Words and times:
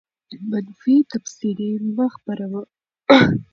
منفي 0.49 0.95
تبصرې 1.11 1.71
مه 1.95 2.05
خپروه. 2.13 2.61